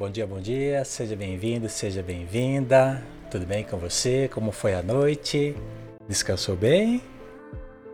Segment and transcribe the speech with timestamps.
[0.00, 0.82] bom dia, bom dia.
[0.82, 3.02] Seja bem-vindo, seja bem-vinda.
[3.30, 4.30] Tudo bem com você?
[4.32, 5.54] Como foi a noite?
[6.08, 7.02] Descansou bem?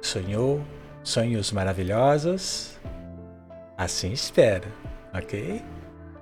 [0.01, 0.63] Sonhou
[1.03, 2.79] sonhos maravilhosos?
[3.77, 4.69] Assim espero,
[5.13, 5.61] ok?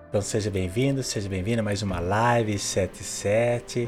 [0.08, 3.86] Então seja bem-vindo, seja bem-vinda a mais uma live 77.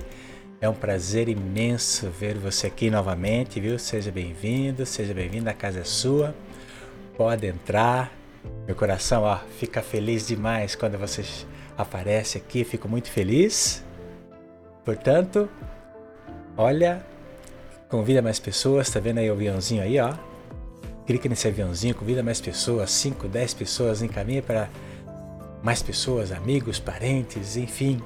[0.61, 3.79] É um prazer imenso ver você aqui novamente, viu?
[3.79, 6.35] Seja bem-vindo, seja bem-vindo, a casa é sua.
[7.17, 8.13] Pode entrar.
[8.67, 11.25] Meu coração, ó, fica feliz demais quando você
[11.77, 13.85] aparece aqui, fico muito feliz.
[14.85, 15.49] Portanto,
[16.57, 17.05] olha,
[17.89, 20.15] convida mais pessoas, tá vendo aí o aviãozinho aí, ó?
[21.07, 24.69] Clica nesse aviãozinho, convida mais pessoas, 5, 10 pessoas, encaminha para
[25.63, 28.01] mais pessoas, amigos, parentes, enfim,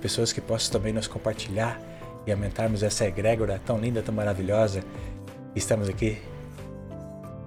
[0.00, 1.80] pessoas que possam também nos compartilhar
[2.26, 4.82] e aumentarmos essa egrégora tão linda, tão maravilhosa.
[5.54, 6.18] Estamos aqui.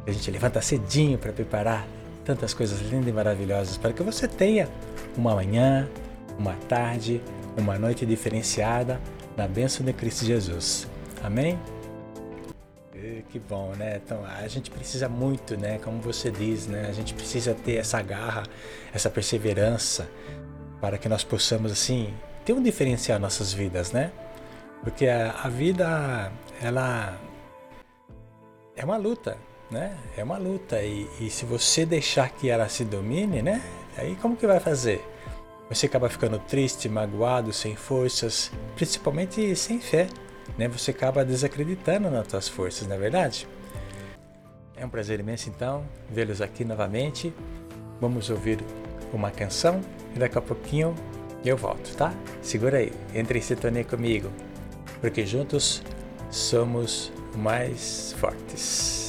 [0.08, 1.86] A gente levanta cedinho para preparar
[2.30, 4.70] tantas coisas lindas e maravilhosas para que você tenha
[5.18, 5.90] uma manhã,
[6.38, 7.20] uma tarde,
[7.58, 9.02] uma noite diferenciada
[9.36, 10.88] na bênção de Cristo Jesus.
[11.24, 11.58] Amém?
[13.32, 14.00] Que bom, né?
[14.04, 15.80] Então a gente precisa muito, né?
[15.80, 16.86] Como você diz, né?
[16.88, 18.44] A gente precisa ter essa garra,
[18.94, 20.08] essa perseverança
[20.80, 22.14] para que nós possamos assim
[22.46, 24.12] ter um diferencial em nossas vidas, né?
[24.84, 27.20] Porque a vida, ela
[28.76, 29.36] é uma luta,
[29.70, 29.98] né?
[30.18, 33.62] É uma luta e, e se você deixar que ela se domine, né?
[33.98, 35.06] Aí como que vai fazer?
[35.70, 40.08] Você acaba ficando triste, magoado, sem forças, principalmente sem fé
[40.58, 43.48] né, você acaba desacreditando nas suas forças, não é verdade?
[44.76, 47.34] É um prazer imenso então vê-los aqui novamente.
[48.00, 48.60] Vamos ouvir
[49.14, 49.82] uma canção
[50.16, 50.96] e daqui a pouquinho
[51.44, 52.14] eu volto, tá?
[52.42, 54.30] Segura aí, entre em sintonia comigo,
[55.02, 55.82] porque juntos
[56.30, 59.09] somos mais fortes.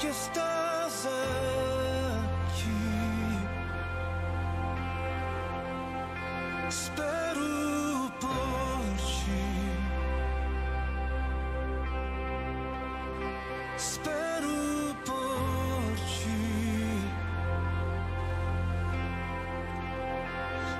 [0.00, 2.70] que estás aqui.
[6.68, 9.42] Espero por ti.
[13.76, 16.40] Espero por ti.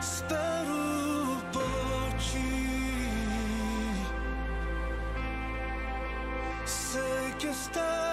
[0.01, 0.81] Espero
[1.53, 2.51] por ti.
[6.65, 8.10] Sei que estás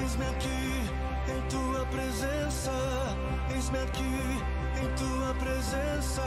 [0.00, 0.90] Eis-me aqui
[1.28, 2.72] em tua presença,
[3.54, 4.42] eis-me aqui
[4.80, 6.24] em tua presença.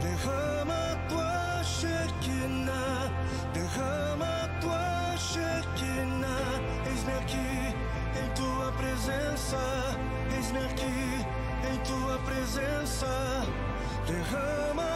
[0.00, 3.10] Derrama tua Shekinah,
[3.54, 6.60] derrama tua Shekinah.
[6.86, 7.74] Eis-me aqui
[8.20, 9.96] em tua presença,
[10.34, 11.24] eis-me aqui
[11.72, 13.31] em tua presença.
[14.12, 14.91] 为何吗？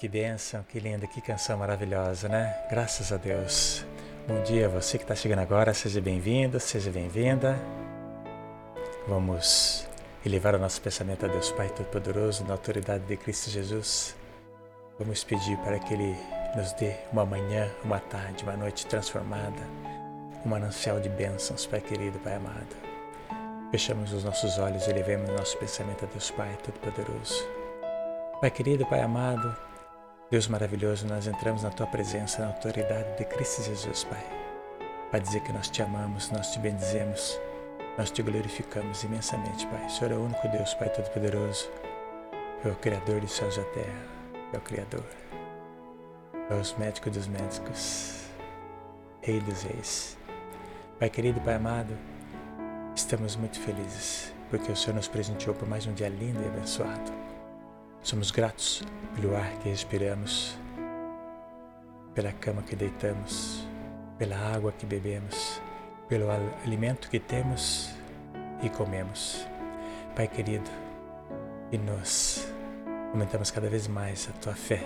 [0.00, 2.56] Que bênção, que linda, que canção maravilhosa, né?
[2.70, 3.84] Graças a Deus.
[4.26, 7.54] Bom dia, você que está chegando agora, seja bem-vindo, seja bem-vinda.
[9.06, 9.86] Vamos
[10.24, 14.16] elevar o nosso pensamento a Deus Pai Todo-Poderoso, na autoridade de Cristo Jesus.
[14.98, 16.16] Vamos pedir para que Ele
[16.56, 19.60] nos dê uma manhã, uma tarde, uma noite transformada,
[20.46, 22.74] um manancial de bênçãos, Pai querido, Pai amado.
[23.70, 27.46] Fechamos os nossos olhos e levemos o nosso pensamento a Deus Pai Todo-Poderoso.
[28.40, 29.54] Pai querido, Pai amado,
[30.30, 34.24] Deus maravilhoso, nós entramos na tua presença, na autoridade de Cristo Jesus, Pai.
[35.10, 37.36] Para dizer que nós te amamos, nós te bendizemos,
[37.98, 39.84] nós te glorificamos imensamente, Pai.
[39.86, 41.68] O Senhor é o único Deus, Pai Todo-Poderoso.
[42.64, 44.02] É o Criador dos céus e da terra.
[44.52, 45.04] É o Criador.
[46.48, 48.26] É os médicos dos médicos.
[49.22, 50.16] Rei dos reis.
[51.00, 51.98] Pai querido, Pai amado,
[52.94, 57.29] estamos muito felizes porque o Senhor nos presenteou por mais um dia lindo e abençoado.
[58.02, 58.82] Somos gratos
[59.14, 60.56] pelo ar que respiramos,
[62.14, 63.66] pela cama que deitamos,
[64.18, 65.60] pela água que bebemos,
[66.08, 66.30] pelo
[66.64, 67.90] alimento que temos
[68.62, 69.46] e comemos.
[70.16, 70.68] Pai querido,
[71.70, 72.50] e nós
[73.12, 74.82] aumentamos cada vez mais a tua fé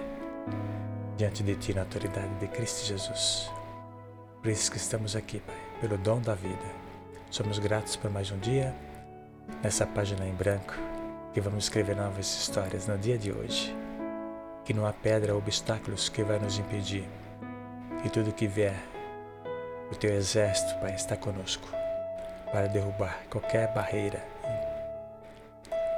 [1.17, 3.49] diante de ti na autoridade de Cristo Jesus.
[4.43, 6.85] Por isso que estamos aqui, Pai, pelo dom da vida.
[7.31, 8.75] Somos gratos por mais um dia
[9.63, 10.75] nessa página em branco
[11.35, 13.75] que vamos escrever novas histórias no dia de hoje.
[14.65, 17.09] Que não há pedra ou obstáculos que vai nos impedir.
[18.05, 18.81] E tudo que vier,
[19.91, 21.69] o teu exército, Pai, está conosco
[22.53, 24.25] para derrubar qualquer barreira,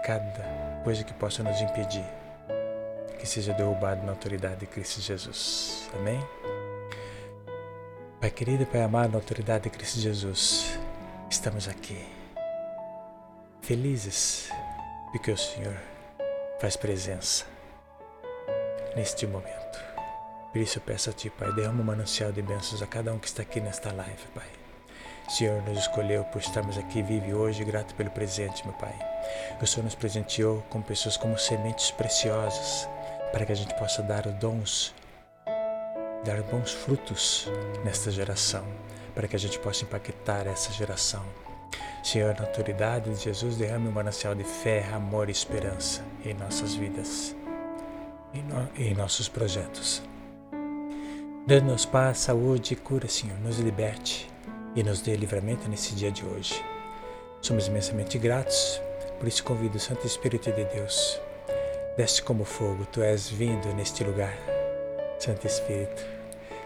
[0.03, 2.05] cada coisa que possa nos impedir,
[3.19, 5.91] que seja derrubado na autoridade de Cristo Jesus.
[5.99, 6.19] Amém?
[8.21, 10.79] Pai querido e Pai amado, na autoridade de Cristo Jesus,
[11.29, 12.07] estamos aqui,
[13.61, 14.49] felizes
[15.13, 15.77] porque o Senhor
[16.61, 17.45] faz presença
[18.95, 19.85] neste momento.
[20.53, 23.19] Por isso eu peço a Ti, Pai, derrama um manancial de bênçãos a cada um
[23.19, 24.49] que está aqui nesta live, Pai.
[25.29, 28.95] O Senhor nos escolheu por estarmos aqui, vive hoje, grato pelo presente, meu Pai.
[29.61, 32.89] O Senhor nos presenteou com pessoas como sementes preciosas,
[33.33, 34.95] para que a gente possa dar dons,
[36.25, 37.51] dar bons frutos
[37.85, 38.65] nesta geração,
[39.15, 41.25] para que a gente possa impactar essa geração
[42.03, 46.75] Senhor, na autoridade de Jesus, derrame um manancial de fé, amor e esperança em nossas
[46.75, 47.35] vidas
[48.33, 50.03] e no, em nossos projetos.
[51.47, 53.39] Dê-nos paz, saúde e cura, Senhor.
[53.41, 54.29] Nos liberte
[54.75, 56.65] e nos dê livramento nesse dia de hoje.
[57.41, 58.81] Somos imensamente gratos,
[59.19, 61.21] por isso convido o Santo Espírito de Deus.
[61.97, 64.37] Desce como fogo, Tu és vindo neste lugar.
[65.19, 66.05] Santo Espírito,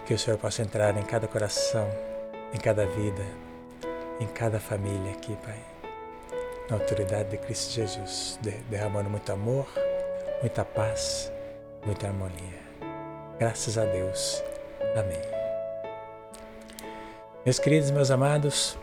[0.07, 1.89] que o Senhor possa entrar em cada coração,
[2.53, 3.25] em cada vida,
[4.21, 5.59] em cada família aqui, Pai.
[6.69, 9.67] Na autoridade de Cristo Jesus, derramando muito amor,
[10.41, 11.33] muita paz,
[11.85, 12.61] muita harmonia.
[13.39, 14.43] Graças a Deus.
[14.95, 15.21] Amém.
[17.45, 18.79] Meus queridos, meus amados,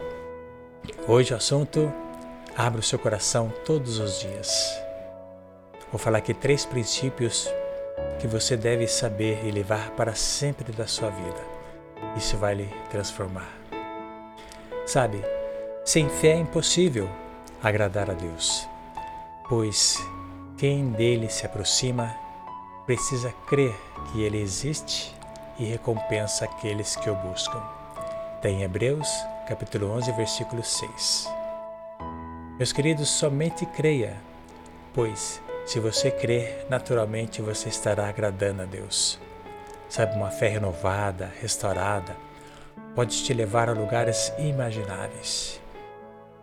[1.07, 1.93] hoje o assunto
[2.57, 4.81] Abra o seu coração todos os dias.
[5.91, 7.47] Vou falar aqui três princípios
[8.19, 11.39] que você deve saber e levar para sempre da sua vida.
[12.17, 13.66] Isso vai lhe transformar.
[14.87, 15.21] Sabe,
[15.83, 17.09] sem fé é impossível
[17.61, 18.65] agradar a Deus,
[19.49, 19.97] pois
[20.57, 22.15] quem dele se aproxima
[22.85, 23.75] precisa crer
[24.09, 25.13] que ele existe
[25.59, 27.61] e recompensa aqueles que o buscam.
[28.41, 29.09] Tem Hebreus,
[29.45, 31.29] capítulo 11, versículo 6.
[32.57, 34.15] Meus queridos, somente creia,
[34.93, 39.19] pois se você crer, naturalmente você estará agradando a Deus.
[39.89, 42.15] Sabe, uma fé renovada, restaurada,
[42.97, 45.61] pode te levar a lugares imagináveis.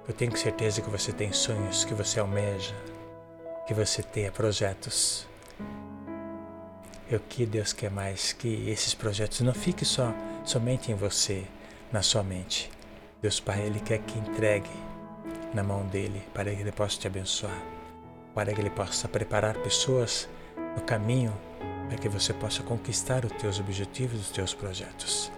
[0.06, 2.76] Eu tenho certeza que você tem sonhos, que você almeja,
[3.66, 5.26] que você tenha projetos.
[7.10, 11.42] E o que Deus quer mais que esses projetos não fiquem só somente em você,
[11.90, 12.70] na sua mente.
[13.20, 14.70] Deus Pai, Ele quer que entregue
[15.52, 17.60] na mão dele para que Ele possa te abençoar,
[18.32, 20.28] para que Ele possa preparar pessoas
[20.76, 21.36] no caminho
[21.88, 25.33] para que você possa conquistar os teus objetivos, os teus projetos.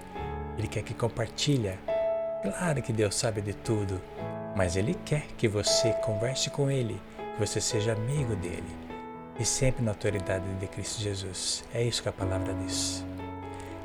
[0.59, 1.79] Ele quer que compartilha.
[2.43, 4.01] Claro que Deus sabe de tudo,
[4.57, 7.01] mas Ele quer que você converse com Ele,
[7.35, 8.87] que você seja amigo dele.
[9.39, 11.65] E sempre na autoridade de Cristo Jesus.
[11.75, 13.05] É isso que a palavra diz.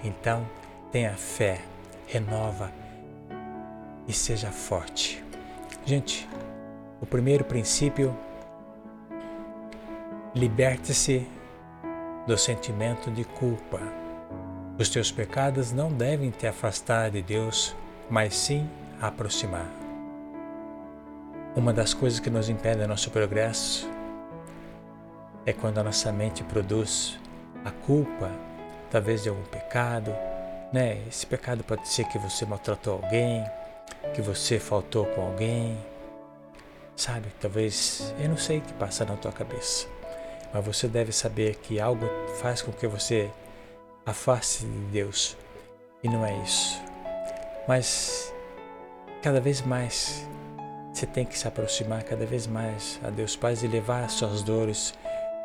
[0.04, 0.48] Então,
[0.92, 1.62] tenha fé,
[2.08, 2.72] renova
[4.08, 5.24] e seja forte.
[5.86, 6.28] Gente,
[7.02, 8.16] o primeiro princípio,
[10.34, 11.28] liberte-se
[12.26, 14.01] do sentimento de culpa.
[14.82, 17.76] Os teus pecados não devem te afastar de Deus,
[18.10, 18.68] mas sim
[19.00, 19.70] aproximar.
[21.56, 23.88] Uma das coisas que nos impede nosso progresso
[25.46, 27.16] é quando a nossa mente produz
[27.64, 28.32] a culpa,
[28.90, 30.12] talvez de algum pecado,
[30.74, 31.04] né?
[31.08, 33.46] Esse pecado pode ser que você maltratou alguém,
[34.16, 35.78] que você faltou com alguém,
[36.96, 37.28] sabe?
[37.40, 39.88] Talvez, eu não sei o que passa na tua cabeça,
[40.52, 42.10] mas você deve saber que algo
[42.42, 43.30] faz com que você
[44.06, 45.38] afaste de Deus
[46.04, 46.82] e não é isso.
[47.68, 48.34] Mas
[49.22, 50.28] cada vez mais
[50.94, 54.44] você tem que se aproximar cada vez mais a Deus Pai e levar as suas
[54.44, 54.94] dores,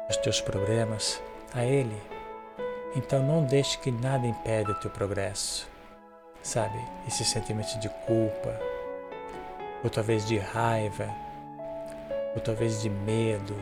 [0.09, 1.23] os teus problemas
[1.55, 1.97] a Ele.
[2.97, 5.69] Então não deixe que nada impede o teu progresso.
[6.43, 8.59] Sabe, esse sentimento de culpa,
[9.83, 11.09] ou talvez de raiva,
[12.35, 13.55] ou talvez de medo,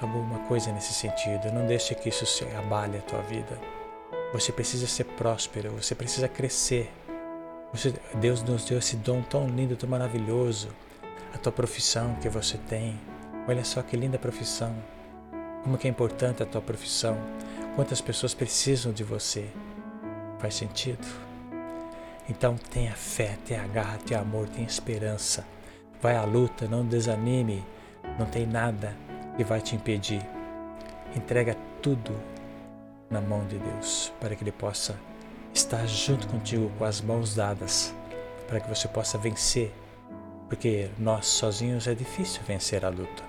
[0.00, 1.52] alguma coisa nesse sentido.
[1.52, 3.58] Não deixe que isso se abale a tua vida.
[4.32, 6.90] Você precisa ser próspero, você precisa crescer.
[7.70, 10.68] Você, Deus nos deu esse dom tão lindo, tão maravilhoso.
[11.34, 12.98] A tua profissão que você tem.
[13.46, 14.74] Olha só que linda profissão.
[15.62, 17.18] Como que é importante a tua profissão.
[17.76, 19.48] Quantas pessoas precisam de você.
[20.38, 21.06] Faz sentido?
[22.28, 25.46] Então tenha fé, tenha garra, tenha amor, tenha esperança.
[26.00, 27.62] Vai à luta, não desanime.
[28.18, 28.96] Não tem nada
[29.36, 30.22] que vai te impedir.
[31.14, 32.31] Entrega tudo
[33.12, 34.98] na mão de Deus, para que Ele possa
[35.54, 37.94] estar junto contigo com as mãos dadas,
[38.48, 39.72] para que você possa vencer,
[40.48, 43.22] porque nós sozinhos é difícil vencer a luta,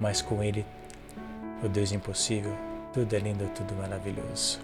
[0.00, 0.64] mas com Ele,
[1.62, 2.56] o Deus impossível,
[2.92, 4.58] tudo é lindo, tudo maravilhoso.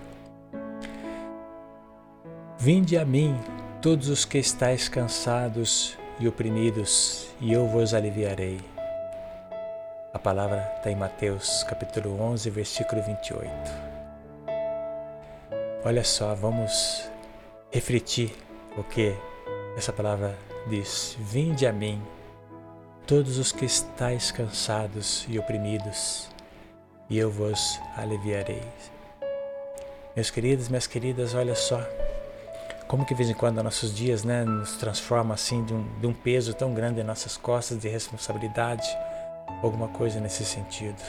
[2.58, 3.38] Vinde a mim,
[3.82, 8.58] todos os que estáis cansados e oprimidos, e eu vos aliviarei.
[10.14, 13.95] A palavra está em Mateus capítulo 11, versículo 28.
[15.86, 17.08] Olha só, vamos
[17.70, 18.34] refletir
[18.76, 19.14] o que
[19.76, 22.02] essa palavra diz: Vinde a mim,
[23.06, 26.28] todos os que estáis cansados e oprimidos,
[27.08, 28.64] e eu vos aliviarei.
[30.16, 31.80] Meus queridos, minhas queridas, olha só
[32.88, 36.06] como que de vez em quando nossos dias né, nos transforma assim de um, de
[36.08, 38.88] um peso tão grande em nossas costas de responsabilidade,
[39.62, 41.00] alguma coisa nesse sentido.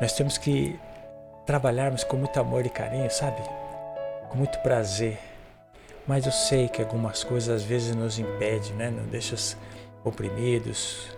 [0.00, 0.80] Nós temos que
[1.46, 3.42] trabalharmos com muito amor e carinho, sabe?
[4.28, 5.18] Com muito prazer.
[6.06, 8.90] Mas eu sei que algumas coisas às vezes nos impedem, né?
[9.10, 9.36] Deixa
[10.04, 11.08] oprimidos.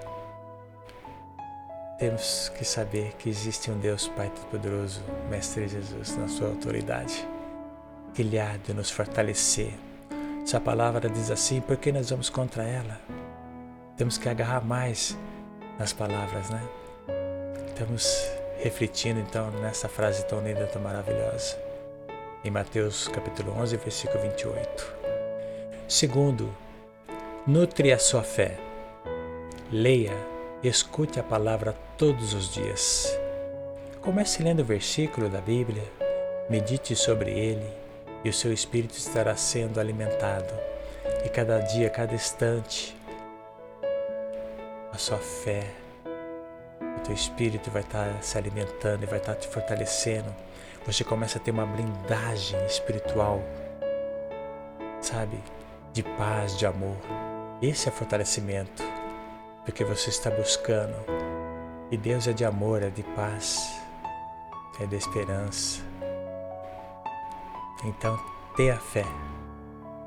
[1.98, 5.00] Temos que saber que existe um Deus Pai Todo-Poderoso,
[5.30, 7.26] Mestre Jesus, na sua autoridade,
[8.12, 9.72] que Ele há de nos fortalecer.
[10.44, 13.00] Se a palavra diz assim, por que nós vamos contra ela?
[13.96, 15.16] Temos que agarrar mais
[15.78, 16.60] nas palavras, né?
[17.76, 18.28] Temos
[18.62, 21.58] refletindo então nessa frase tão linda, tão maravilhosa.
[22.44, 24.94] Em Mateus capítulo 11, versículo 28.
[25.88, 26.54] Segundo,
[27.44, 28.56] nutre a sua fé.
[29.70, 30.16] Leia,
[30.62, 33.18] escute a palavra todos os dias.
[34.00, 35.84] Comece lendo o versículo da Bíblia,
[36.48, 37.68] medite sobre ele
[38.24, 40.54] e o seu espírito estará sendo alimentado.
[41.24, 42.96] E cada dia, cada instante,
[44.92, 45.82] a sua fé
[47.12, 50.34] teu espírito vai estar se alimentando e vai estar te fortalecendo.
[50.86, 53.42] Você começa a ter uma blindagem espiritual,
[55.00, 55.38] sabe?
[55.92, 56.96] De paz, de amor.
[57.60, 58.82] Esse é fortalecimento,
[59.64, 60.96] porque você está buscando.
[61.90, 63.60] E Deus é de amor, é de paz,
[64.80, 65.82] é de esperança.
[67.84, 68.18] Então,
[68.56, 69.04] tenha fé.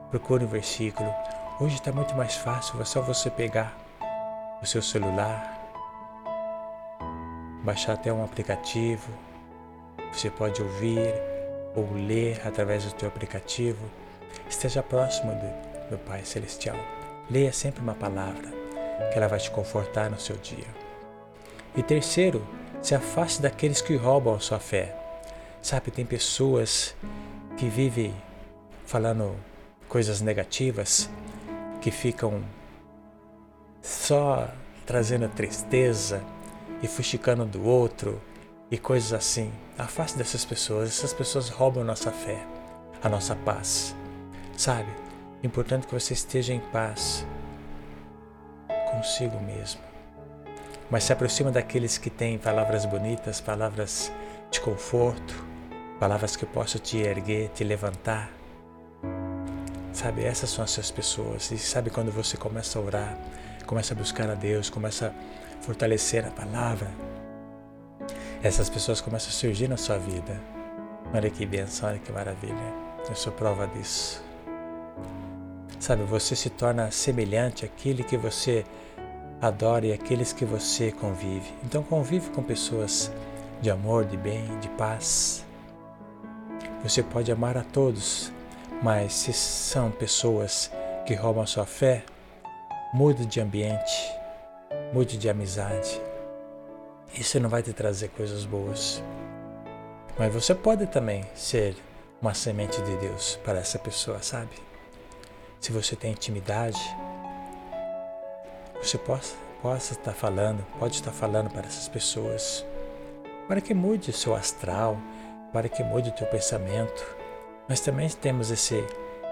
[0.09, 1.13] Procure o um versículo.
[1.59, 3.77] Hoje está muito mais fácil, é só você pegar
[4.61, 5.54] o seu celular,
[7.65, 9.11] baixar até um aplicativo.
[10.13, 11.13] Você pode ouvir
[11.75, 13.83] ou ler através do teu aplicativo.
[14.47, 16.77] Esteja próximo do, do Pai Celestial.
[17.29, 18.47] Leia sempre uma palavra
[19.11, 20.67] que ela vai te confortar no seu dia.
[21.75, 22.47] E terceiro,
[22.81, 24.95] se afaste daqueles que roubam a sua fé.
[25.61, 26.95] Sabe, tem pessoas
[27.57, 28.13] que vivem
[28.85, 29.35] falando
[29.89, 31.09] coisas negativas,
[31.81, 32.43] que ficam
[33.81, 34.47] só
[34.85, 36.23] trazendo tristeza,
[36.85, 38.21] e fuxicando do outro
[38.69, 39.51] e coisas assim.
[39.77, 42.45] Afaste dessas pessoas, essas pessoas roubam a nossa fé,
[43.03, 43.95] a nossa paz.
[44.55, 44.89] Sabe?
[45.43, 47.25] É importante que você esteja em paz
[48.91, 49.81] consigo mesmo.
[50.89, 54.11] Mas se aproxima daqueles que têm palavras bonitas, palavras
[54.51, 55.43] de conforto,
[55.99, 58.31] palavras que possam te erguer, te levantar.
[59.91, 61.49] Sabe, essas são essas pessoas.
[61.51, 63.17] E sabe quando você começa a orar,
[63.65, 65.13] começa a buscar a Deus, começa
[65.65, 66.91] fortalecer a palavra,
[68.43, 70.39] essas pessoas começam a surgir na sua vida.
[71.11, 72.73] Olha que benção, olha que maravilha.
[73.09, 74.23] Eu sou prova disso.
[75.79, 78.63] Sabe, você se torna semelhante àquele que você
[79.41, 81.51] adora e àqueles que você convive.
[81.63, 83.11] Então convive com pessoas
[83.61, 85.43] de amor, de bem, de paz.
[86.83, 88.31] Você pode amar a todos,
[88.83, 90.71] mas se são pessoas
[91.07, 92.03] que roubam a sua fé,
[92.93, 94.24] mude de ambiente,
[94.93, 96.01] mude de amizade.
[97.13, 99.01] Isso não vai te trazer coisas boas.
[100.17, 101.75] Mas você pode também ser
[102.21, 104.51] uma semente de Deus para essa pessoa, sabe?
[105.59, 106.79] Se você tem intimidade,
[108.81, 112.65] você possa, possa estar falando, pode estar falando para essas pessoas,
[113.47, 114.97] para que mude o seu astral,
[115.51, 117.05] para que mude o teu pensamento.
[117.67, 118.83] Nós também temos esse,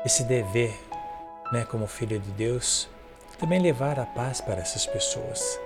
[0.05, 0.73] esse dever,
[1.51, 2.89] né, como filho de Deus,
[3.37, 5.59] também levar a paz para essas pessoas.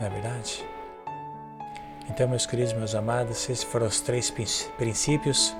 [0.00, 0.64] Não é verdade?
[2.08, 4.30] Então, meus queridos, meus amados, esses foram os três
[4.76, 5.54] princípios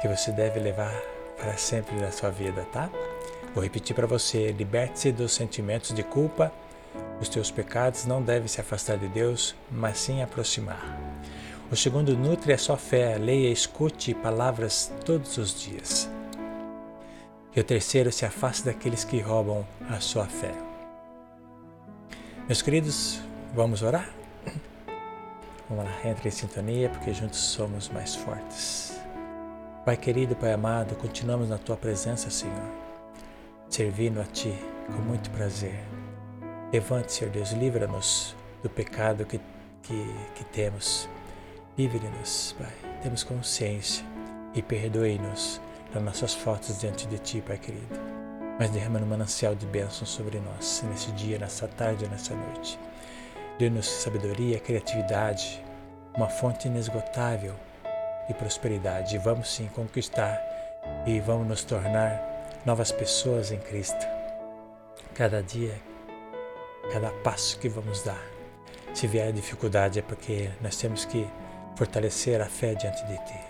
[0.00, 0.94] que você deve levar
[1.38, 2.90] para sempre na sua vida, tá?
[3.54, 6.52] Vou repetir para você: liberte-se dos sentimentos de culpa.
[7.20, 10.98] Os teus pecados não devem se afastar de Deus, mas sim aproximar.
[11.70, 16.10] O segundo, nutre a sua fé, leia escute palavras todos os dias.
[17.54, 20.69] E o terceiro, se afaste daqueles que roubam a sua fé.
[22.50, 23.20] Meus queridos,
[23.54, 24.10] vamos orar?
[25.68, 29.00] Vamos lá, entre em sintonia, porque juntos somos mais fortes.
[29.84, 32.68] Pai querido, Pai amado, continuamos na Tua presença, Senhor,
[33.68, 34.52] servindo a Ti
[34.86, 35.78] com muito prazer.
[36.72, 38.34] Levante, Senhor Deus, livra-nos
[38.64, 39.40] do pecado que,
[39.84, 41.08] que, que temos.
[41.78, 43.00] Livre-nos, Pai.
[43.00, 44.04] Temos consciência
[44.56, 45.60] e perdoe-nos
[45.94, 48.19] das nossas faltas diante de Ti, Pai querido.
[48.60, 52.78] Mas derrama no manancial de bênçãos sobre nós, nesse dia, nessa tarde, nessa noite.
[53.58, 55.64] Dê-nos sabedoria, criatividade,
[56.14, 57.54] uma fonte inesgotável
[58.28, 59.16] e prosperidade.
[59.16, 60.38] Vamos sim conquistar
[61.06, 64.06] e vamos nos tornar novas pessoas em Cristo.
[65.14, 65.80] Cada dia,
[66.92, 68.22] cada passo que vamos dar.
[68.92, 71.26] Se vier dificuldade é porque nós temos que
[71.76, 73.40] fortalecer a fé diante de Ti.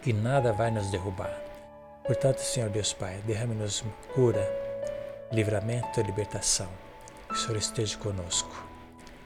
[0.00, 1.45] Que nada vai nos derrubar.
[2.06, 3.82] Portanto, Senhor Deus Pai, derrame-nos
[4.14, 4.48] cura,
[5.32, 6.68] livramento e libertação.
[7.28, 8.64] Que o Senhor esteja conosco.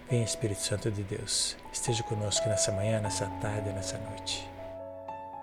[0.08, 4.48] Vem, Espírito Santo de Deus, esteja conosco nessa manhã, nessa tarde, nessa noite.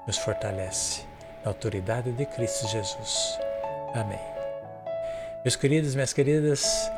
[0.08, 1.04] Nos fortalece
[1.46, 3.40] na autoridade de Cristo Jesus.
[3.94, 4.20] Amém.
[5.44, 6.92] Meus queridos, minhas queridas,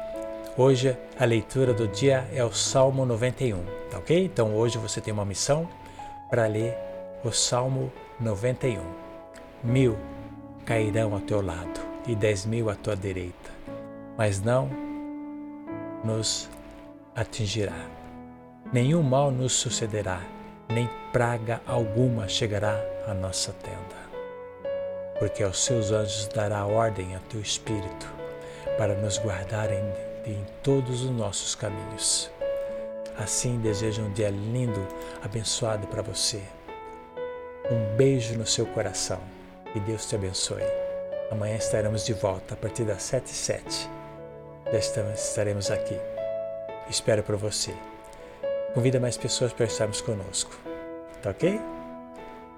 [0.57, 4.23] hoje a leitura do dia é o Salmo 91, tá ok?
[4.23, 5.69] Então hoje você tem uma missão
[6.29, 6.77] para ler
[7.25, 8.81] o Salmo 91.
[9.61, 9.97] Mil
[10.65, 13.51] cairão ao teu lado e dez mil à tua direita,
[14.17, 14.69] mas não
[16.03, 16.49] nos
[17.15, 17.85] atingirá.
[18.71, 20.21] Nenhum mal nos sucederá,
[20.69, 23.99] nem praga alguma chegará à nossa tenda.
[25.17, 28.07] Porque aos seus anjos dará ordem a teu espírito
[28.77, 29.83] para nos guardarem
[30.25, 32.31] em todos os nossos caminhos.
[33.17, 34.87] Assim desejo um dia lindo,
[35.21, 36.41] abençoado para você.
[37.69, 39.19] Um beijo no seu coração
[39.75, 40.63] e Deus te abençoe.
[41.31, 43.89] Amanhã estaremos de volta a partir das 7 e 7.
[44.71, 45.97] Já estaremos aqui
[46.89, 47.73] espero por você.
[48.73, 50.51] Convida mais pessoas para estarmos conosco.
[51.21, 51.59] Tá ok?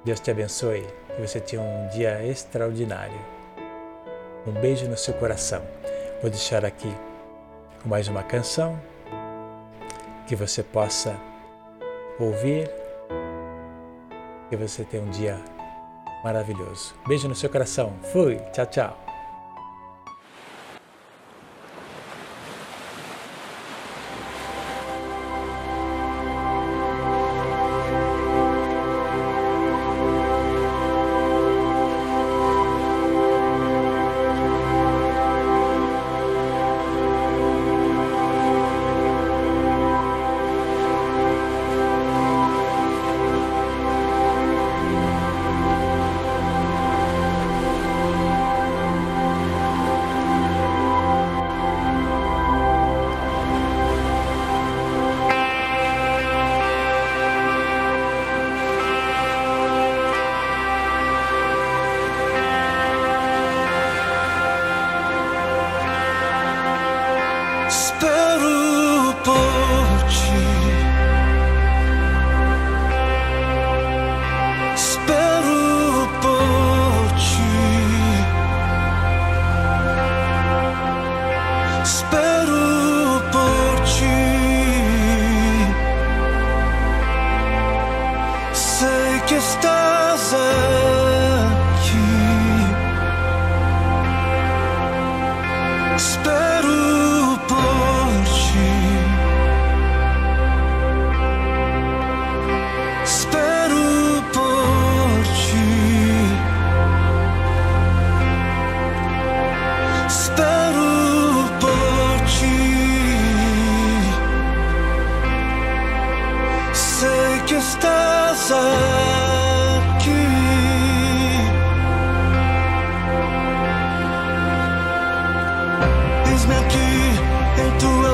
[0.03, 3.19] Deus te abençoe e você tenha um dia extraordinário.
[4.47, 5.61] Um beijo no seu coração.
[6.21, 6.91] Vou deixar aqui
[7.85, 8.79] mais uma canção
[10.27, 11.15] que você possa
[12.19, 12.69] ouvir.
[14.49, 15.39] Que você tenha um dia
[16.23, 16.93] maravilhoso.
[17.07, 17.93] Beijo no seu coração.
[18.11, 18.37] Fui.
[18.53, 19.10] Tchau, tchau.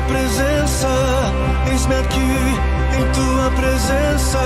[0.08, 0.88] presença,
[1.70, 2.32] eis-me aqui
[2.98, 4.40] em tua presença.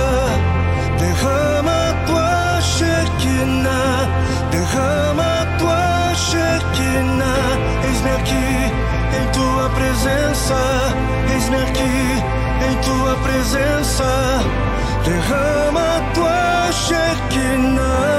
[0.99, 4.09] Derrama a tua Shekinah,
[4.51, 7.49] derrama a tua Shekinah.
[7.85, 8.47] Eis-me aqui
[9.17, 10.59] em tua presença,
[11.33, 12.23] eis-me aqui
[12.67, 14.09] em tua presença.
[15.05, 18.12] Derrama a tua Shekinah.